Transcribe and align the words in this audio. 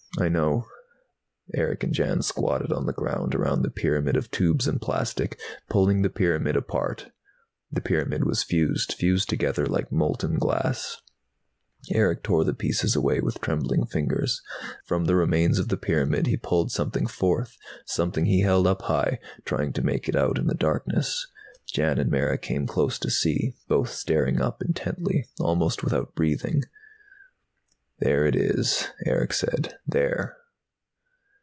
"I 0.19 0.27
know." 0.27 0.67
Erick 1.55 1.83
and 1.83 1.93
Jan 1.93 2.21
squatted 2.21 2.71
on 2.73 2.85
the 2.85 2.91
ground 2.91 3.33
around 3.33 3.61
the 3.61 3.71
pyramid 3.71 4.17
of 4.17 4.29
tubes 4.29 4.67
and 4.67 4.81
plastic, 4.81 5.39
pulling 5.69 6.01
the 6.01 6.09
pyramid 6.09 6.57
apart. 6.57 7.11
The 7.71 7.79
pyramid 7.79 8.25
was 8.25 8.43
fused, 8.43 8.91
fused 8.93 9.29
together 9.29 9.65
like 9.65 9.89
molten 9.89 10.35
glass. 10.37 10.97
Erick 11.93 12.23
tore 12.23 12.43
the 12.43 12.53
pieces 12.53 12.93
away 12.93 13.21
with 13.21 13.39
trembling 13.39 13.85
fingers. 13.85 14.41
From 14.85 15.05
the 15.05 15.15
remains 15.15 15.57
of 15.59 15.69
the 15.69 15.77
pyramid 15.77 16.27
he 16.27 16.35
pulled 16.35 16.73
something 16.73 17.07
forth, 17.07 17.57
something 17.85 18.25
he 18.25 18.41
held 18.41 18.67
up 18.67 18.81
high, 18.83 19.17
trying 19.45 19.71
to 19.73 19.81
make 19.81 20.09
it 20.09 20.15
out 20.17 20.37
in 20.37 20.45
the 20.47 20.53
darkness. 20.55 21.25
Jan 21.67 21.97
and 21.97 22.11
Mara 22.11 22.37
came 22.37 22.67
close 22.67 22.99
to 22.99 23.09
see, 23.09 23.55
both 23.69 23.89
staring 23.93 24.41
up 24.41 24.61
intently, 24.61 25.29
almost 25.39 25.85
without 25.85 26.13
breathing. 26.15 26.63
"There 28.03 28.25
it 28.25 28.35
is," 28.35 28.87
Erick 29.05 29.31
said. 29.31 29.75
"There!" 29.85 30.35